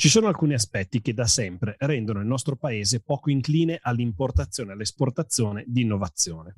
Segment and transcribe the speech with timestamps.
[0.00, 4.72] Ci sono alcuni aspetti che da sempre rendono il nostro paese poco incline all'importazione e
[4.72, 6.54] all'esportazione di innovazione.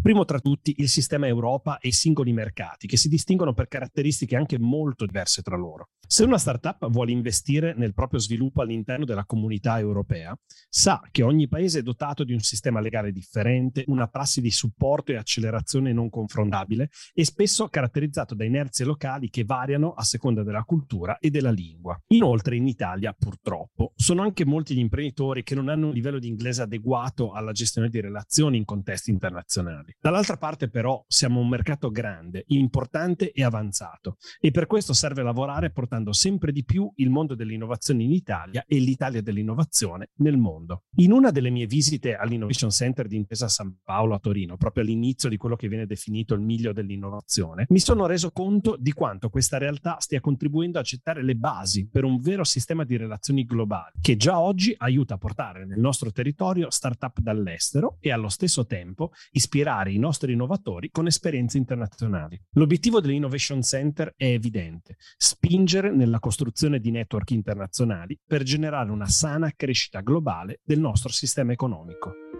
[0.00, 4.34] Primo tra tutti il sistema Europa e i singoli mercati, che si distinguono per caratteristiche
[4.34, 5.90] anche molto diverse tra loro.
[6.06, 10.34] Se una startup vuole investire nel proprio sviluppo all'interno della comunità europea,
[10.70, 15.12] sa che ogni paese è dotato di un sistema legale differente, una prassi di supporto
[15.12, 20.64] e accelerazione non confrontabile e spesso caratterizzato da inerzie locali che variano a seconda della
[20.64, 22.00] cultura e della lingua.
[22.08, 26.28] Inoltre in Italia, purtroppo, sono anche molti gli imprenditori che non hanno un livello di
[26.28, 29.94] inglese adeguato alla gestione di relazioni in contesti internazionali.
[30.00, 35.70] Dall'altra parte, però, siamo un mercato grande, importante e avanzato e per questo serve lavorare
[35.70, 40.84] portando sempre di più il mondo dell'innovazione in Italia e l'Italia dell'innovazione nel mondo.
[40.96, 45.28] In una delle mie visite all'Innovation Center di Intesa San Paolo a Torino, proprio all'inizio
[45.28, 49.58] di quello che viene definito il miglio dell'innovazione, mi sono reso conto di quanto questa
[49.58, 53.94] realtà stia contribuendo a gettare le basi per un vero sistema sistema di relazioni globali
[54.00, 59.12] che già oggi aiuta a portare nel nostro territorio start-up dall'estero e allo stesso tempo
[59.32, 62.40] ispirare i nostri innovatori con esperienze internazionali.
[62.52, 69.50] L'obiettivo dell'Innovation Center è evidente, spingere nella costruzione di network internazionali per generare una sana
[69.56, 72.39] crescita globale del nostro sistema economico.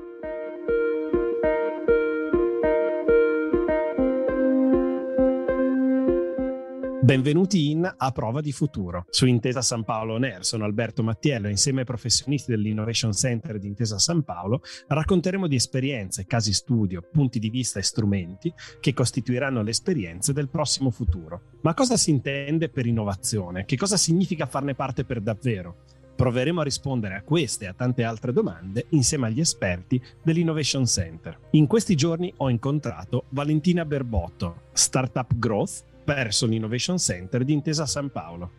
[7.03, 9.07] Benvenuti in A Prova di Futuro.
[9.09, 13.67] Su Intesa San Paolo Air sono Alberto Mattiello e insieme ai professionisti dell'Innovation Center di
[13.67, 19.63] Intesa San Paolo racconteremo di esperienze, casi studio, punti di vista e strumenti che costituiranno
[19.63, 21.41] le esperienze del prossimo futuro.
[21.63, 23.65] Ma cosa si intende per innovazione?
[23.65, 25.77] Che cosa significa farne parte per davvero?
[26.15, 31.39] Proveremo a rispondere a queste e a tante altre domande insieme agli esperti dell'Innovation Center.
[31.53, 38.11] In questi giorni ho incontrato Valentina Berbotto, Startup Growth verso l'Innovation Center di Intesa San
[38.11, 38.51] Paolo.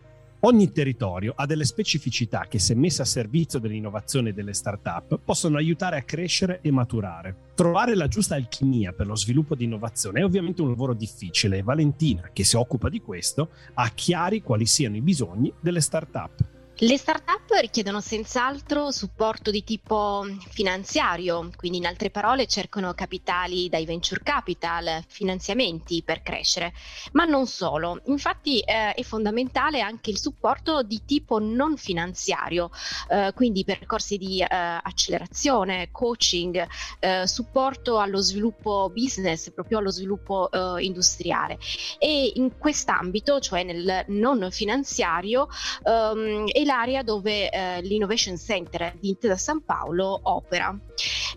[0.43, 5.57] Ogni territorio ha delle specificità che, se messe a servizio dell'innovazione e delle start-up, possono
[5.57, 7.51] aiutare a crescere e maturare.
[7.53, 11.61] Trovare la giusta alchimia per lo sviluppo di innovazione è ovviamente un lavoro difficile e
[11.61, 16.60] Valentina, che si occupa di questo, ha chiari quali siano i bisogni delle start-up.
[16.83, 23.85] Le start-up richiedono senz'altro supporto di tipo finanziario, quindi in altre parole cercano capitali dai
[23.85, 26.73] venture capital, finanziamenti per crescere,
[27.11, 28.01] ma non solo.
[28.05, 32.71] Infatti eh, è fondamentale anche il supporto di tipo non finanziario,
[33.09, 36.67] eh, quindi percorsi di eh, accelerazione, coaching,
[36.99, 41.59] eh, supporto allo sviluppo business, proprio allo sviluppo eh, industriale.
[41.99, 45.47] E in quest'ambito, cioè nel non finanziario,
[45.83, 50.73] ehm, è l'area dove eh, l'Innovation Center di Intesa San Paolo opera.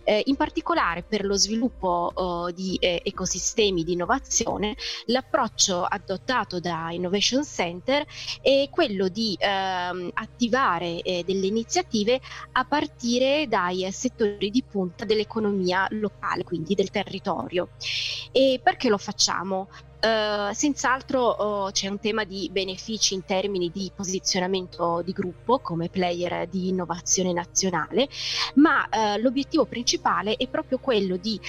[0.07, 4.75] Eh, in particolare per lo sviluppo oh, di eh, ecosistemi di innovazione,
[5.07, 8.05] l'approccio adottato da Innovation Center
[8.41, 12.21] è quello di ehm, attivare eh, delle iniziative
[12.53, 17.69] a partire dai settori di punta dell'economia locale, quindi del territorio.
[18.31, 19.67] E perché lo facciamo?
[20.05, 25.89] Uh, senz'altro uh, c'è un tema di benefici in termini di posizionamento di gruppo come
[25.89, 28.07] player di innovazione nazionale,
[28.55, 31.39] ma uh, l'obiettivo principale è proprio quello di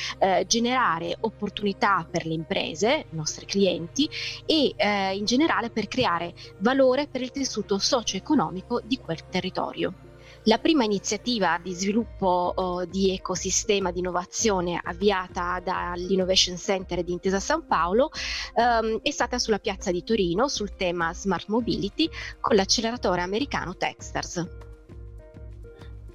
[0.47, 4.09] generare opportunità per le imprese, i nostri clienti
[4.47, 4.75] e
[5.15, 10.06] in generale per creare valore per il tessuto socio-economico di quel territorio.
[10.49, 17.41] La prima iniziativa di sviluppo uh, di ecosistema di innovazione avviata dall'Innovation Center di Intesa
[17.41, 18.11] San Paolo
[18.55, 22.09] um, è stata sulla piazza di Torino sul tema Smart Mobility
[22.39, 24.66] con l'acceleratore americano Techstars.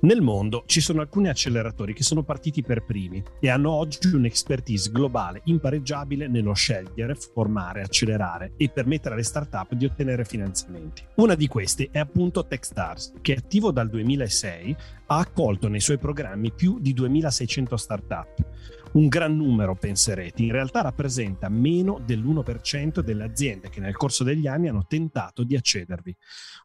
[0.04, 4.90] Nel mondo ci sono alcuni acceleratori che sono partiti per primi e hanno oggi un'expertise
[4.90, 11.04] globale impareggiabile nello scegliere, formare, accelerare e permettere alle start-up di ottenere finanziamenti.
[11.18, 14.76] Una di queste è appunto Techstars, che attivo dal 2006
[15.12, 18.50] ha accolto nei suoi programmi più di 2600 start-up
[18.94, 24.48] un gran numero, penserete, in realtà rappresenta meno dell'1% delle aziende che nel corso degli
[24.48, 26.14] anni hanno tentato di accedervi.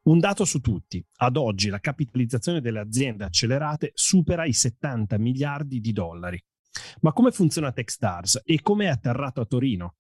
[0.05, 5.79] Un dato su tutti, ad oggi la capitalizzazione delle aziende accelerate supera i 70 miliardi
[5.81, 6.43] di dollari.
[7.03, 9.95] Ma come funziona Techstars e come è atterrato a Torino?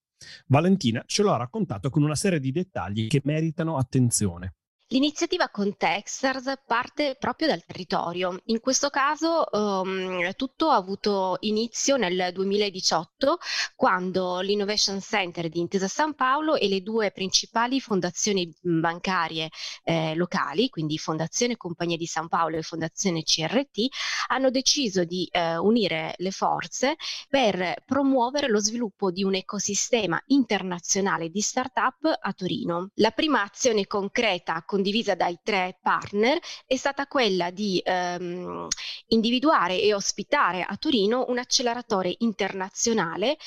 [0.49, 4.55] Valentina ce lo ha raccontato con una serie di dettagli che meritano attenzione.
[4.91, 8.39] L'iniziativa con Techstars parte proprio dal territorio.
[8.45, 13.39] In questo caso um, tutto ha avuto inizio nel 2018
[13.75, 19.49] quando l'Innovation Center di Intesa San Paolo e le due principali fondazioni bancarie
[19.83, 23.89] eh, locali, quindi Fondazione Compagnia di San Paolo e Fondazione CRT,
[24.29, 26.95] hanno deciso di eh, unire le forze
[27.29, 32.91] per promuovere lo sviluppo di un ecosistema internazionale di start-up a Torino.
[32.95, 38.69] La prima azione concreta condivisa dai tre partner è stata quella di ehm,
[39.09, 43.39] individuare e ospitare a Torino un acceleratore internazionale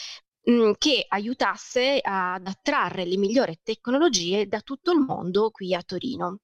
[0.79, 6.39] che aiutasse ad attrarre le migliori tecnologie da tutto il mondo qui a Torino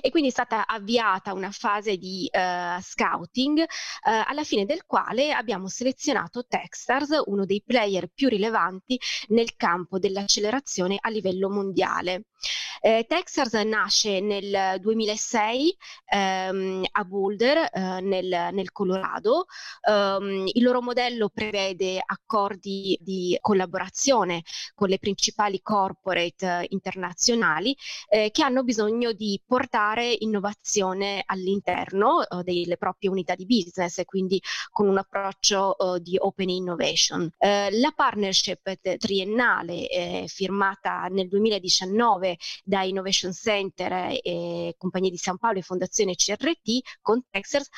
[0.00, 3.64] e quindi è stata avviata una fase di uh, scouting uh,
[4.02, 8.98] alla fine del quale abbiamo selezionato Techstars, uno dei player più rilevanti
[9.28, 12.24] nel campo dell'accelerazione a livello mondiale.
[12.84, 15.76] Eh, Techstars nasce nel 2006
[16.06, 19.46] ehm, a Boulder, eh, nel, nel, Colorado.
[19.88, 24.42] Um, il loro modello prevede accordi di collaborazione
[24.74, 27.76] con le principali corporate eh, internazionali
[28.08, 34.06] eh, che hanno bisogno di portare innovazione all'interno uh, delle proprie unità di business e
[34.06, 34.40] quindi
[34.70, 37.30] con un approccio uh, di open innovation.
[37.36, 45.58] Uh, la partnership triennale firmata nel 2019 da Innovation Center e Compagnia di San Paolo
[45.58, 47.68] e Fondazione CRT con Texas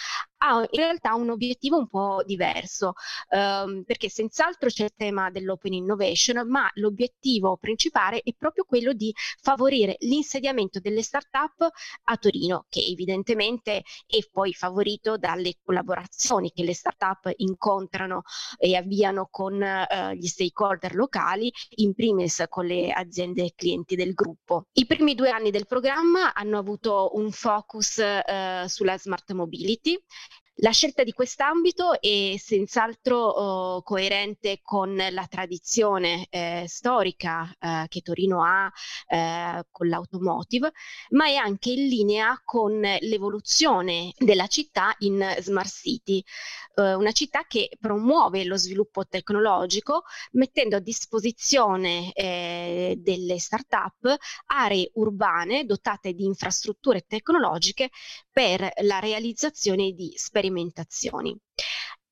[0.44, 2.92] ha in realtà un obiettivo un po' diverso,
[3.30, 9.12] ehm, perché senz'altro c'è il tema dell'open innovation, ma l'obiettivo principale è proprio quello di
[9.40, 11.66] favorire l'insediamento delle start-up
[12.04, 18.22] a Torino, che evidentemente è poi favorito dalle collaborazioni che le start-up incontrano
[18.58, 24.66] e avviano con eh, gli stakeholder locali, in primis con le aziende clienti del gruppo.
[24.72, 29.98] I primi due anni del programma hanno avuto un focus eh, sulla smart mobility
[30.58, 38.02] la scelta di quest'ambito è senz'altro oh, coerente con la tradizione eh, storica eh, che
[38.02, 38.70] Torino ha
[39.08, 40.72] eh, con l'automotive,
[41.10, 46.22] ma è anche in linea con l'evoluzione della città in Smart City,
[46.76, 54.16] eh, una città che promuove lo sviluppo tecnologico mettendo a disposizione eh, delle start-up
[54.46, 57.90] aree urbane dotate di infrastrutture tecnologiche
[58.30, 60.12] per la realizzazione di
[60.44, 61.36] sperimentazioni.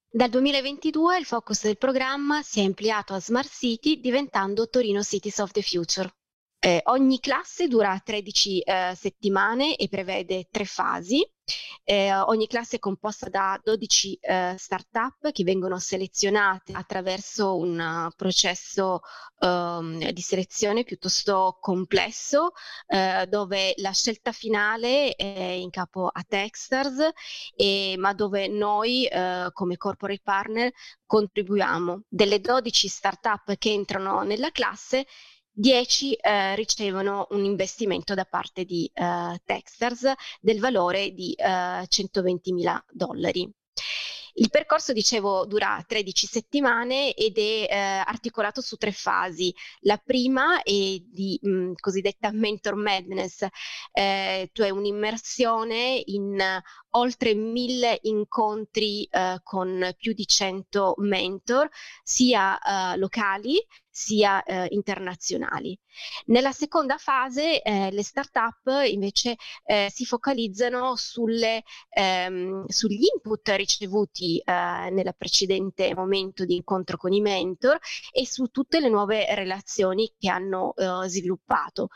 [0.08, 5.38] Dal 2022 il focus del programma si è ampliato a Smart City diventando Torino Cities
[5.38, 6.10] of the Future.
[6.64, 11.28] Eh, ogni classe dura 13 eh, settimane e prevede tre fasi.
[11.82, 18.14] Eh, ogni classe è composta da 12 eh, start-up che vengono selezionate attraverso un uh,
[18.14, 19.00] processo
[19.40, 22.52] um, di selezione piuttosto complesso,
[22.86, 27.10] eh, dove la scelta finale è in capo a Techstars,
[27.56, 30.70] e, ma dove noi eh, come corporate partner
[31.04, 32.04] contribuiamo.
[32.08, 35.06] Delle 12 start-up che entrano nella classe,
[35.54, 42.84] 10 eh, ricevono un investimento da parte di eh, Techstars del valore di eh, 120.000
[42.90, 43.50] dollari.
[44.34, 49.54] Il percorso, dicevo, dura 13 settimane ed è eh, articolato su tre fasi.
[49.80, 53.46] La prima è di mh, mm, cosiddetta mentor madness,
[53.92, 61.68] eh, cioè un'immersione in oltre mille incontri eh, con più di 100 mentor,
[62.02, 65.78] sia eh, locali sia eh, internazionali.
[66.26, 74.38] Nella seconda fase eh, le start-up invece eh, si focalizzano sulle, ehm, sugli input ricevuti
[74.38, 77.78] eh, nel precedente momento di incontro con i mentor
[78.10, 80.72] e su tutte le nuove relazioni che hanno
[81.06, 81.88] sviluppato.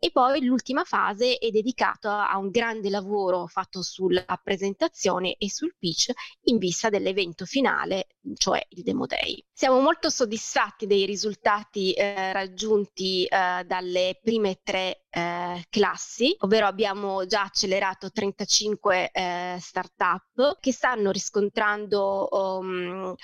[0.00, 5.74] E poi l'ultima fase è dedicata a un grande lavoro fatto sulla presentazione e sul
[5.78, 6.10] pitch
[6.44, 9.44] in vista dell'evento finale, cioè il Demo Day.
[9.52, 17.24] Siamo molto soddisfatti dei risultati eh, raggiunti eh, dalle prime tre eh, classi, ovvero abbiamo
[17.26, 23.14] già accelerato 35 eh, start-up che stanno riscontrando um,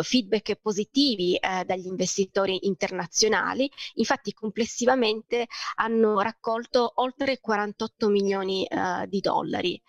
[0.00, 3.70] feedback positivi eh, dagli investitori internazionali.
[3.94, 5.46] Infatti complessivamente
[5.76, 9.80] hanno raccolto oltre 48 milioni eh, di dollari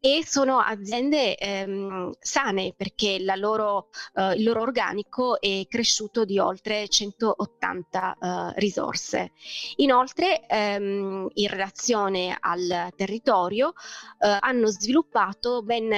[0.00, 6.88] e sono aziende ehm, sane perché loro, eh, il loro organico è cresciuto di oltre
[6.88, 9.32] 180 eh, risorse.
[9.76, 13.72] Inoltre ehm, in relazione al territorio
[14.20, 15.90] eh, hanno sviluppato ben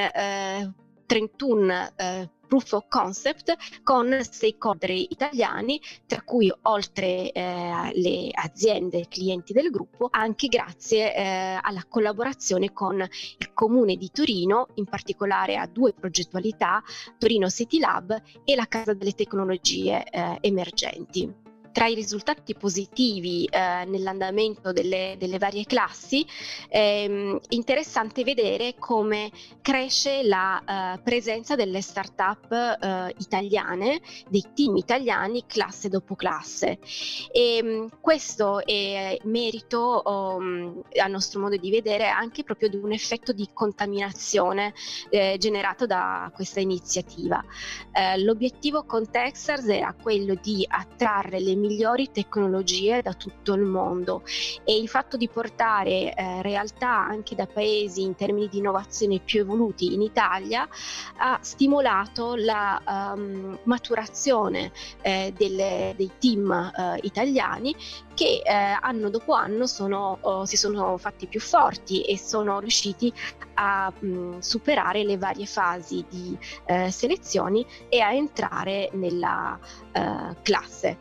[1.07, 3.55] 31 eh, proof of concept
[3.85, 11.59] con stakeholder italiani, tra cui oltre eh, le aziende clienti del gruppo, anche grazie eh,
[11.63, 16.83] alla collaborazione con il Comune di Torino, in particolare a due progettualità,
[17.19, 23.85] Torino City Lab e la Casa delle Tecnologie eh, Emergenti tra i risultati positivi eh,
[23.87, 26.27] nell'andamento delle, delle, varie classi,
[26.69, 30.63] è ehm, interessante vedere come cresce la
[30.97, 36.79] uh, presenza delle start-up uh, italiane, dei team italiani classe dopo classe.
[37.33, 42.93] E um, questo è merito, um, a nostro modo di vedere, anche proprio di un
[42.93, 44.75] effetto di contaminazione
[45.11, 47.43] eh, generato da questa iniziativa.
[47.93, 54.23] Eh, l'obiettivo con Texas era quello di attrarre le migliori tecnologie da tutto il mondo
[54.65, 59.41] e il fatto di portare eh, realtà anche da paesi in termini di innovazione più
[59.41, 60.69] evoluti in Italia
[61.19, 67.75] ha stimolato la um, maturazione eh, delle, dei team eh, italiani
[68.15, 73.11] che eh, anno dopo anno sono, oh, si sono fatti più forti e sono riusciti
[73.55, 76.37] a mh, superare le varie fasi di
[76.67, 79.59] eh, selezioni e a entrare nella
[79.93, 80.99] eh, classe.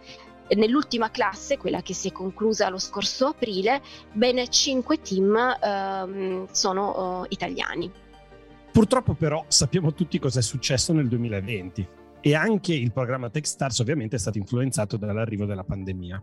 [0.55, 7.21] Nell'ultima classe, quella che si è conclusa lo scorso aprile, ben cinque team ehm, sono
[7.21, 7.91] uh, italiani.
[8.71, 11.87] Purtroppo però sappiamo tutti cosa è successo nel 2020
[12.21, 16.21] e anche il programma Techstars ovviamente è stato influenzato dall'arrivo della pandemia.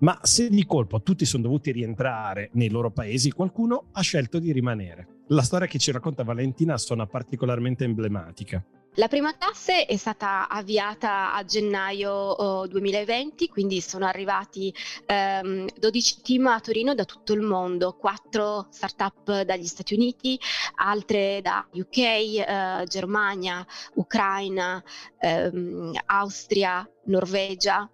[0.00, 4.52] Ma se di colpo tutti sono dovuti rientrare nei loro paesi, qualcuno ha scelto di
[4.52, 5.06] rimanere.
[5.28, 8.64] La storia che ci racconta Valentina suona particolarmente emblematica.
[8.96, 14.72] La prima classe è stata avviata a gennaio oh, 2020, quindi sono arrivati
[15.06, 20.38] ehm, 12 team a Torino da tutto il mondo, 4 start-up dagli Stati Uniti,
[20.74, 24.84] altre da UK, eh, Germania, Ucraina,
[25.18, 27.90] ehm, Austria, Norvegia.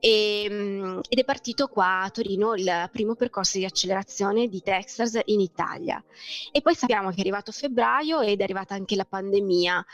[0.00, 5.18] E, ehm, ed è partito qua a Torino il primo percorso di accelerazione di Texas
[5.24, 6.02] in Italia.
[6.52, 9.84] E poi sappiamo che è arrivato febbraio ed è arrivata anche la pandemia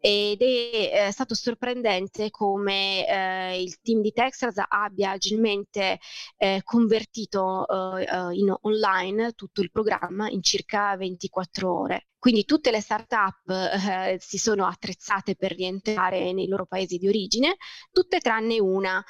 [0.00, 5.98] ed è eh, stato sorprendente come eh, il team di Texas abbia agilmente
[6.36, 7.66] eh, convertito
[7.96, 12.06] eh, eh, in online tutto il programma in circa 24 ore.
[12.24, 17.56] Quindi tutte le start-up eh, si sono attrezzate per rientrare nei loro paesi di origine,
[17.92, 19.04] tutte tranne una.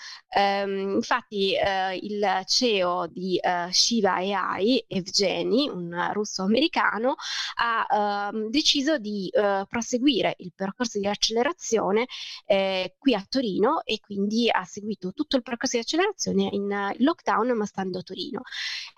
[0.44, 7.14] Um, infatti eh, il CEO di uh, Shiva AI, Evgeny, un russo americano,
[7.56, 12.06] ha uh, deciso di uh, proseguire il percorso di accelerazione
[12.46, 17.56] eh, qui a Torino e quindi ha seguito tutto il percorso di accelerazione in lockdown
[17.56, 18.42] ma stando a Torino.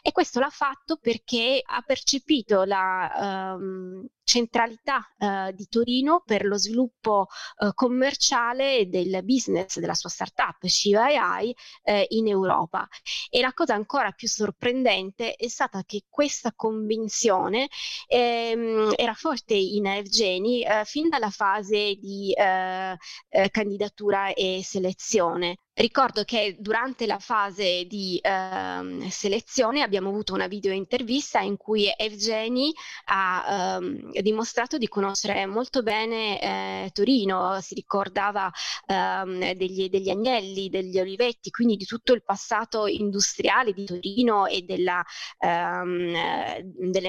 [0.02, 3.54] E questo l'ha fatto perché ha percepito la...
[3.56, 7.28] Um, centralità eh, di Torino per lo sviluppo
[7.58, 11.54] eh, commerciale del business della sua startup Shiva AI
[11.84, 12.88] eh, in Europa.
[13.30, 17.68] E la cosa ancora più sorprendente è stata che questa convinzione
[18.08, 22.96] ehm, era forte in Evgeni eh, fin dalla fase di eh,
[23.28, 25.58] eh, candidatura e selezione.
[25.78, 31.92] Ricordo che durante la fase di ehm, selezione abbiamo avuto una video intervista in cui
[31.94, 32.72] Evgeny
[33.04, 38.50] ha ehm, dimostrato di conoscere molto bene eh, Torino, si ricordava
[38.86, 44.62] ehm, degli, degli, agnelli, degli olivetti, quindi di tutto il passato industriale di Torino e
[44.62, 45.04] della,
[45.38, 46.14] ehm,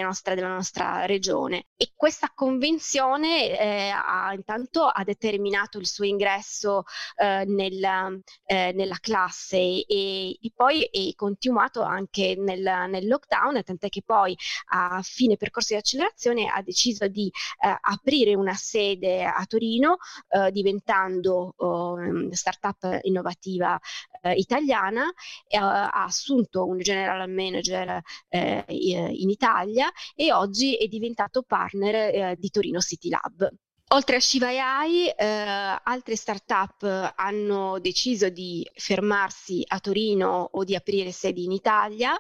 [0.02, 1.68] nostre, della nostra regione.
[1.78, 6.84] E questa convenzione eh, ha, intanto ha determinato il suo ingresso
[7.16, 8.22] eh, nel
[8.58, 14.36] eh, nella classe e, e poi è continuato anche nel, nel, lockdown, tant'è che poi
[14.72, 19.98] a fine percorso di accelerazione ha deciso di eh, aprire una sede a Torino
[20.30, 23.80] eh, diventando eh, startup innovativa
[24.22, 25.12] eh, italiana,
[25.50, 32.50] ha assunto un general manager eh, in Italia e oggi è diventato partner eh, di
[32.50, 33.50] Torino City Lab.
[33.92, 35.26] Oltre a Shiva AI, eh,
[35.82, 42.14] altre start-up hanno deciso di fermarsi a Torino o di aprire sedi in Italia.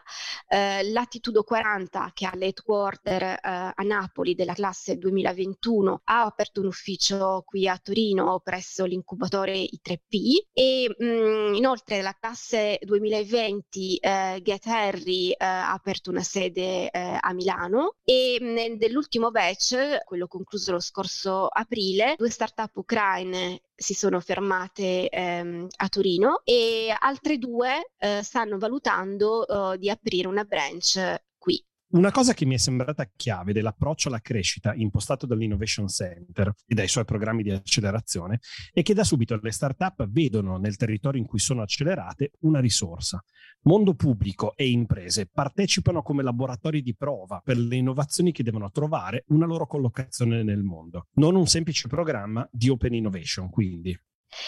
[0.47, 6.67] Eh, Latitudo 40, che ha l'headquarter eh, a Napoli della classe 2021, ha aperto un
[6.67, 14.39] ufficio qui a Torino presso l'incubatore I3P e mh, mm, inoltre la classe 2020 eh,
[14.41, 20.27] Get Harry eh, ha aperto una sede eh, a Milano e mh, nell'ultimo batch, quello
[20.27, 27.37] concluso lo scorso aprile due start-up ucraine si sono fermate ehm, a Torino e altre
[27.37, 31.25] due eh, stanno valutando eh, di aprire una branch.
[31.89, 36.89] Una cosa che mi è sembrata chiave dell'approccio alla crescita impostato dall'Innovation Center e dai
[36.89, 38.41] suoi programmi di accelerazione
[38.73, 43.23] è che da subito le start-up vedono nel territorio in cui sono accelerate una risorsa.
[43.61, 49.23] Mondo pubblico e imprese partecipano come laboratori di prova per le innovazioni che devono trovare
[49.27, 51.07] una loro collocazione nel mondo.
[51.13, 53.97] Non un semplice programma di open innovation, quindi.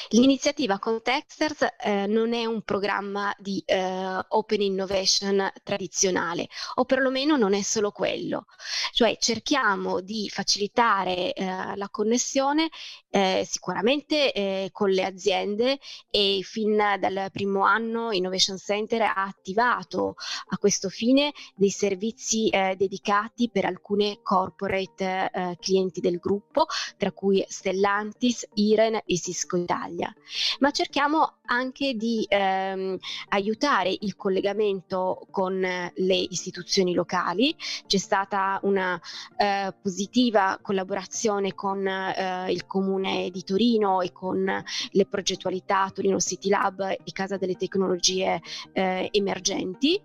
[0.09, 7.37] L'iniziativa con Techsters eh, non è un programma di eh, open innovation tradizionale, o perlomeno
[7.37, 8.45] non è solo quello.
[8.91, 12.69] Cioè cerchiamo di facilitare eh, la connessione
[13.09, 20.15] eh, sicuramente eh, con le aziende e fin dal primo anno Innovation Center ha attivato
[20.49, 26.65] a questo fine dei servizi eh, dedicati per alcune corporate clienti del gruppo,
[26.97, 30.11] tra cui Stellantis, Iren e Cisco Italia,
[30.59, 32.97] ma cerchiamo anche di ehm,
[33.29, 37.55] aiutare il collegamento con le istituzioni locali.
[37.85, 38.99] C'è stata una
[39.37, 46.49] eh, positiva collaborazione con eh, il comune di Torino e con le progettualità Torino City
[46.49, 48.41] Lab e Casa delle Tecnologie
[48.73, 50.01] eh, Emergenti.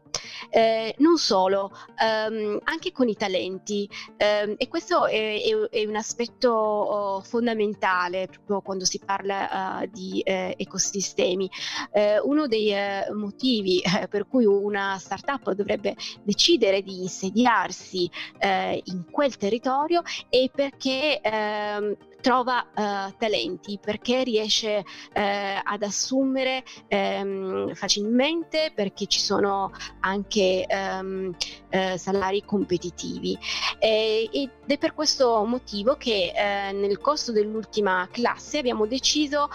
[0.50, 1.70] Eh, non solo,
[2.02, 8.26] ehm, anche con i talenti ehm, e questo è, è, è un aspetto oh, fondamentale
[8.26, 11.48] proprio quando si parla uh, di eh, ecosistemi.
[11.92, 18.82] Eh, uno dei eh, motivi eh, per cui una startup dovrebbe decidere di insediarsi eh,
[18.84, 27.74] in quel territorio è perché ehm, trova uh, talenti perché riesce uh, ad assumere um,
[27.74, 31.34] facilmente perché ci sono anche um,
[31.70, 33.38] uh, salari competitivi.
[33.78, 39.50] E, ed è per questo motivo che nel corso dell'ultima classe abbiamo deciso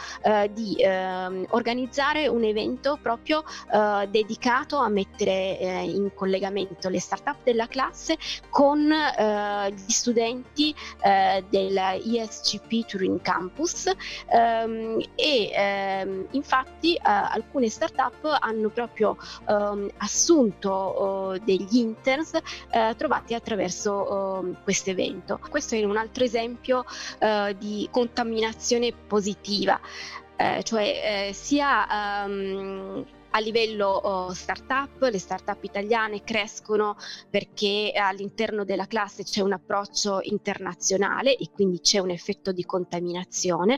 [0.52, 3.44] di ehm, organizzare un evento proprio
[4.10, 8.18] dedicato a mettere in collegamento le start-up della classe
[8.50, 8.92] con
[9.72, 10.76] gli studenti
[11.50, 13.92] dell'ISC ICP Turing Campus
[14.28, 22.34] ehm, e ehm, infatti eh, alcune startup hanno proprio ehm, assunto eh, degli interns
[22.70, 25.40] eh, trovati attraverso ehm, questo evento.
[25.50, 26.86] Questo è un altro esempio
[27.20, 29.80] eh, di contaminazione positiva.
[30.36, 36.96] Eh, cioè eh, sia um, a livello oh, startup, le startup italiane crescono
[37.30, 43.78] perché all'interno della classe c'è un approccio internazionale e quindi c'è un effetto di contaminazione,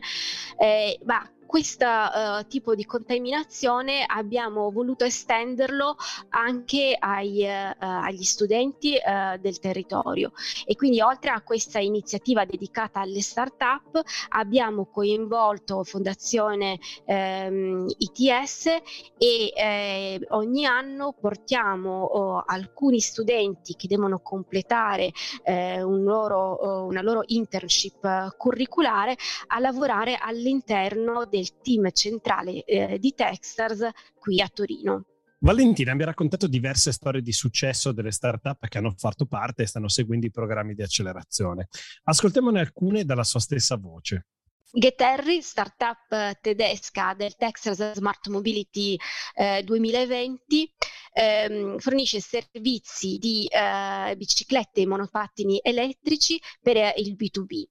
[0.57, 5.97] eh, ma questo uh, tipo di contaminazione abbiamo voluto estenderlo
[6.29, 10.31] anche ai, uh, agli studenti uh, del territorio.
[10.65, 18.67] E quindi oltre a questa iniziativa dedicata alle start-up abbiamo coinvolto Fondazione ehm, ITS
[19.17, 25.11] e eh, ogni anno portiamo oh, alcuni studenti che devono completare
[25.43, 32.63] eh, un loro, oh, una loro internship curriculare a lavorare all'interno del del team centrale
[32.63, 35.05] eh, di Techstars qui a Torino.
[35.39, 39.65] Valentina mi ha raccontato diverse storie di successo delle start-up che hanno fatto parte e
[39.65, 41.67] stanno seguendo i programmi di accelerazione.
[42.03, 44.27] Ascoltiamone alcune dalla sua stessa voce.
[44.73, 48.95] Geterri, startup tedesca del Texas Smart Mobility
[49.33, 50.71] eh, 2020,
[51.13, 57.63] ehm, fornisce servizi di eh, biciclette e monopattini elettrici per il B2B.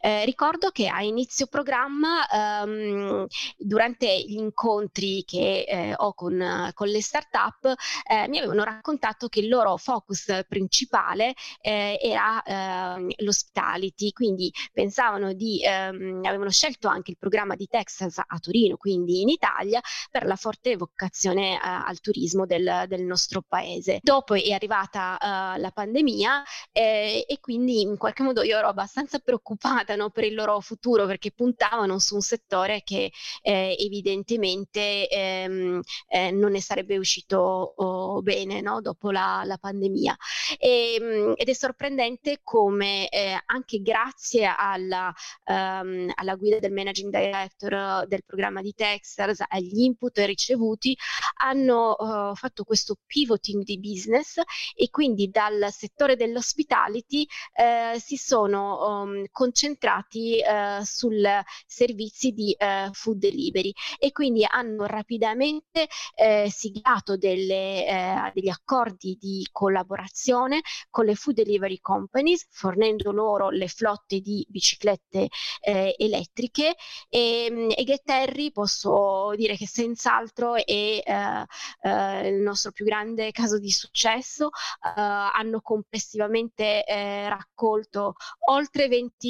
[0.00, 3.26] Eh, ricordo che a inizio programma, ehm,
[3.56, 7.74] durante gli incontri che eh, ho con, con, le start-up,
[8.08, 15.32] eh, mi avevano raccontato che il loro focus principale eh, era ehm, l'hospitality, quindi pensavano
[15.32, 20.26] di, ehm, avevano scelto anche il programma di Texas a Torino, quindi in Italia, per
[20.26, 23.98] la forte vocazione eh, al turismo del, del, nostro paese.
[24.02, 29.18] Dopo è arrivata uh, la pandemia eh, e quindi in qualche modo io ero abbastanza
[29.18, 29.55] preoccupata
[29.96, 36.30] no, per il loro futuro perché puntavano su un settore che eh, evidentemente ehm, eh,
[36.30, 40.16] non ne sarebbe uscito oh, bene no, dopo la, la pandemia.
[40.58, 45.12] E, ehm, ed è sorprendente come eh, anche grazie alla,
[45.44, 50.96] um, alla, guida del managing director del programma di Texas, agli input ricevuti,
[51.38, 54.40] hanno uh, fatto questo pivoting di business
[54.74, 61.22] e quindi dal settore dell'hospitality eh, si sono um, concentrati eh, sul
[61.66, 63.70] servizi di eh, food delivery.
[63.98, 71.34] E quindi hanno rapidamente eh, siglato delle, eh, degli accordi di collaborazione con le food
[71.34, 75.28] delivery companies, fornendo loro le flotte di biciclette
[75.60, 76.74] eh, elettriche.
[77.10, 83.58] E, mm, e Getterri posso dire che senz'altro è eh, il nostro più grande caso
[83.58, 84.48] di successo,
[84.96, 86.84] hanno complessivamente
[87.28, 88.14] raccolto
[88.48, 89.25] oltre 20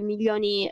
[0.00, 0.68] milioni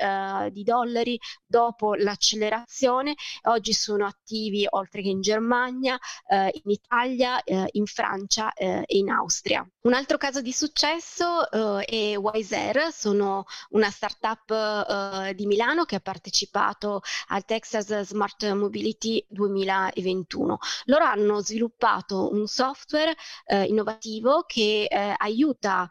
[0.51, 3.15] di dollari dopo l'accelerazione.
[3.45, 8.99] Oggi sono attivi oltre che in Germania, eh, in Italia, eh, in Francia eh, e
[8.99, 9.67] in Austria.
[9.83, 15.97] Un altro caso di successo eh, è Wiser, sono una startup eh, di Milano che
[15.97, 20.59] ha partecipato al Texas Smart Mobility 2021.
[20.85, 23.15] Loro hanno sviluppato un software
[23.47, 25.89] eh, innovativo che aiuta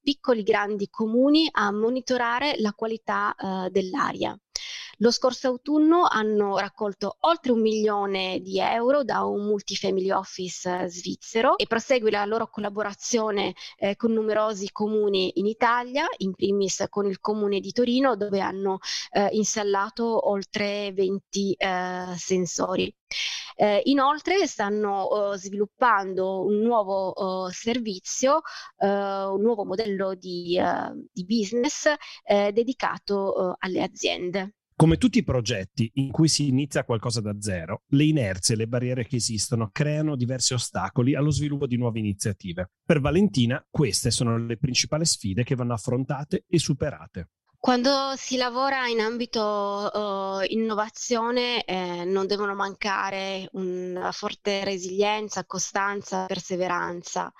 [0.00, 3.34] piccoli grandi comuni a monitorare la qualità
[3.70, 4.36] dell'aria.
[4.98, 10.88] Lo scorso autunno hanno raccolto oltre un milione di euro da un multifamily office eh,
[10.88, 17.06] svizzero e prosegue la loro collaborazione eh, con numerosi comuni in Italia, in primis con
[17.06, 18.78] il comune di Torino dove hanno
[19.10, 22.94] eh, installato oltre 20 eh, sensori.
[23.56, 28.40] Eh, inoltre stanno uh, sviluppando un nuovo uh, servizio,
[28.78, 30.60] uh, un nuovo modello di,
[31.12, 31.88] di business
[32.24, 34.54] dedicato alle aziende.
[34.84, 38.66] Come tutti i progetti in cui si inizia qualcosa da zero, le inerzie e le
[38.66, 42.72] barriere che esistono creano diversi ostacoli allo sviluppo di nuove iniziative.
[42.84, 47.30] Per Valentina queste sono le principali sfide che vanno affrontate e superate.
[47.64, 56.26] Quando si lavora in ambito uh, innovazione eh, non devono mancare una forte resilienza, costanza,
[56.26, 57.32] perseveranza,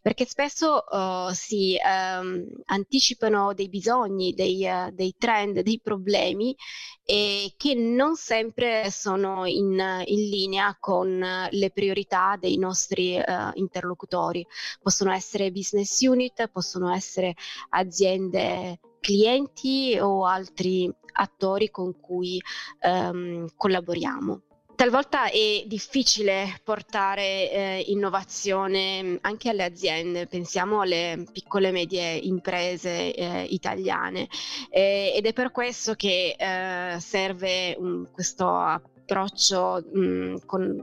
[0.00, 6.56] perché spesso uh, si um, anticipano dei bisogni, dei, uh, dei, trend, dei problemi
[7.04, 11.18] e che non sempre sono in, in linea con
[11.50, 13.22] le priorità dei nostri
[13.54, 14.44] interlocutori.
[14.82, 17.34] Possono essere business unit, possono essere
[17.68, 22.42] aziende clienti o altri attori con cui
[22.80, 24.40] ehm, collaboriamo.
[24.74, 33.14] Talvolta è difficile portare eh, innovazione anche alle aziende, pensiamo alle piccole e medie imprese
[33.14, 34.26] eh, italiane
[34.68, 40.82] eh, ed è per questo che eh, serve um, questo approccio mh, con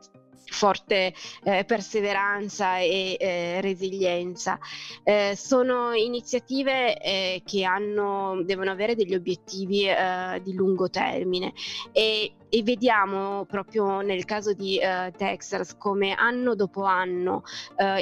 [0.53, 1.13] forte
[1.43, 4.59] eh, perseveranza e eh, resilienza.
[5.03, 11.53] Eh, sono iniziative eh, che hanno, devono avere degli obiettivi eh, di lungo termine
[11.91, 17.41] e e vediamo proprio nel caso di uh, Texas come anno dopo anno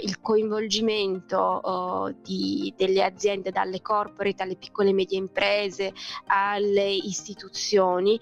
[0.04, 5.94] il coinvolgimento uh, di, delle aziende dalle corporate alle piccole e medie imprese
[6.26, 8.20] alle istituzioni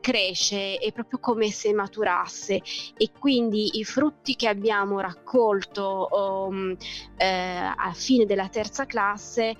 [0.00, 2.60] cresce è proprio come se maturasse
[2.96, 6.76] e quindi i frutti che abbiamo raccolto um,
[7.18, 9.54] a fine della terza classe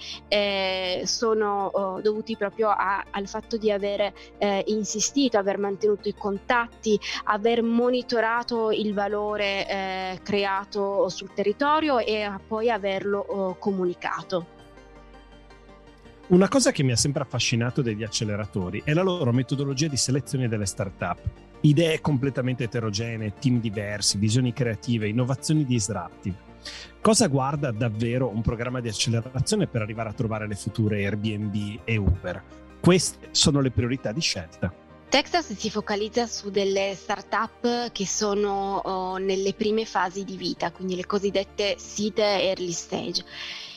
[1.05, 4.13] sono dovuti proprio a, al fatto di aver
[4.67, 12.71] insistito, aver mantenuto i contatti, aver monitorato il valore eh, creato sul territorio e poi
[12.71, 14.47] averlo eh, comunicato.
[16.29, 20.49] Una cosa che mi ha sempre affascinato degli acceleratori è la loro metodologia di selezione
[20.49, 21.52] delle start-up.
[21.65, 26.51] Idee completamente eterogenee, team diversi, visioni creative, innovazioni disruptive.
[27.01, 31.97] Cosa guarda davvero un programma di accelerazione per arrivare a trovare le future Airbnb e
[31.97, 32.43] Uber?
[32.81, 34.75] Queste sono le priorità di scelta.
[35.09, 40.97] Texas si focalizza su delle start-up che sono oh, nelle prime fasi di vita, quindi
[40.97, 43.25] le cosiddette seed early stage.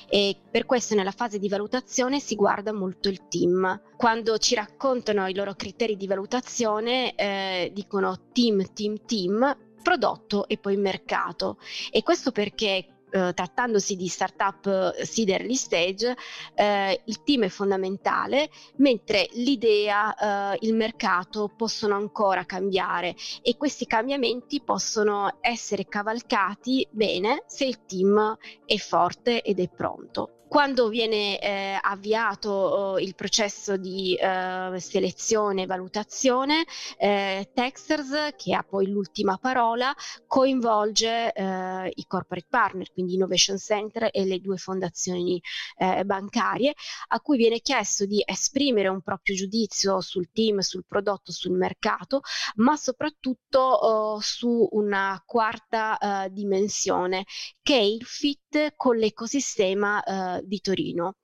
[0.08, 3.82] E per questo nella fase di valutazione si guarda molto il team.
[3.96, 10.58] Quando ci raccontano i loro criteri di valutazione eh, dicono team, team, team, prodotto e
[10.58, 11.58] poi mercato.
[11.92, 16.16] E questo perché eh, trattandosi di startup eh, seed early stage,
[16.54, 23.86] eh, il team è fondamentale, mentre l'idea, eh, il mercato possono ancora cambiare e questi
[23.86, 30.35] cambiamenti possono essere cavalcati bene se il team è forte ed è pronto.
[30.48, 36.66] Quando viene eh, avviato oh, il processo di eh, selezione e valutazione,
[36.98, 39.94] eh, Texters, che ha poi l'ultima parola,
[40.28, 45.42] coinvolge eh, i corporate partner, quindi Innovation Center e le due fondazioni
[45.78, 46.74] eh, bancarie,
[47.08, 52.22] a cui viene chiesto di esprimere un proprio giudizio sul team, sul prodotto, sul mercato,
[52.58, 57.26] ma soprattutto oh, su una quarta eh, dimensione,
[57.62, 58.45] che è il fit
[58.76, 60.04] con l'ecosistema
[60.44, 61.16] di Torino.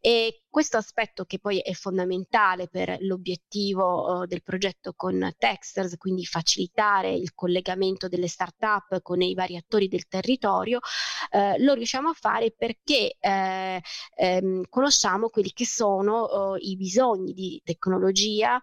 [0.00, 6.24] E Questo aspetto che poi è fondamentale per l'obiettivo uh, del progetto con Texters, quindi
[6.24, 12.16] facilitare il collegamento delle start-up con i vari attori del territorio, uh, lo riusciamo a
[12.18, 13.80] fare perché eh,
[14.16, 18.58] ehm, conosciamo quelli che sono uh, i bisogni di tecnologia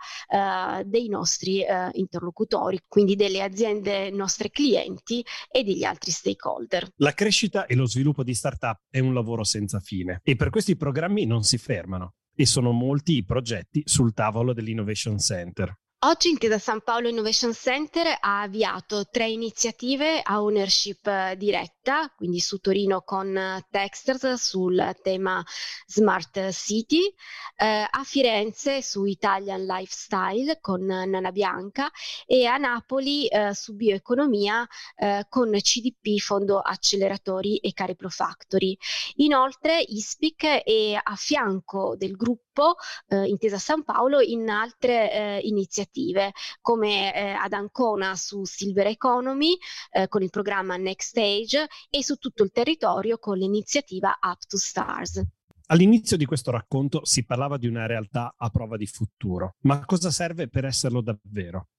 [0.83, 6.91] dei nostri interlocutori, quindi delle aziende nostre clienti e degli altri stakeholder.
[6.97, 10.75] La crescita e lo sviluppo di start-up è un lavoro senza fine e per questi
[10.75, 15.75] programmi non si ferma fermano e sono molti i progetti sul tavolo dell'Innovation Center.
[16.01, 22.39] Oggi Intesa San Paolo Innovation Center ha avviato tre iniziative a ownership eh, diretta, quindi
[22.39, 25.43] su Torino con eh, Texters sul tema
[25.87, 27.11] Smart City,
[27.55, 31.89] eh, a Firenze su Italian Lifestyle con Nana Bianca
[32.27, 38.77] e a Napoli eh, su bioeconomia eh, con CDP Fondo Acceleratori e Caripro Factory.
[39.15, 42.75] Inoltre ISPIC è a fianco del gruppo
[43.07, 49.57] eh, Intesa San Paolo in altre iniziative iniziative come eh, ad Ancona su Silver Economy
[49.91, 54.57] eh, con il programma Next Stage e su tutto il territorio con l'iniziativa Up to
[54.57, 55.21] Stars.
[55.69, 60.11] All'inizio di questo racconto si parlava di una realtà a prova di futuro, ma cosa
[60.11, 61.69] serve per esserlo davvero?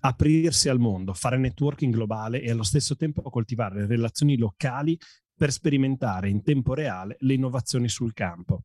[0.00, 4.98] Aprirsi al mondo, fare networking globale e allo stesso tempo coltivare relazioni locali
[5.38, 8.64] per sperimentare in tempo reale le innovazioni sul campo.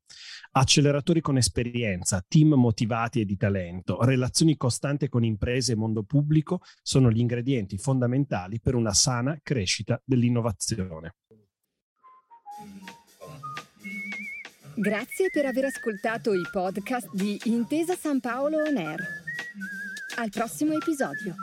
[0.51, 6.59] Acceleratori con esperienza, team motivati e di talento, relazioni costanti con imprese e mondo pubblico
[6.81, 11.15] sono gli ingredienti fondamentali per una sana crescita dell'innovazione.
[14.75, 18.99] Grazie per aver ascoltato i podcast di Intesa San Paolo On Air.
[20.17, 21.35] Al prossimo episodio.